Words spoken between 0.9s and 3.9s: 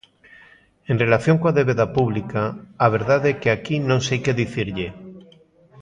En relación coa débeda pública, a verdade é que aquí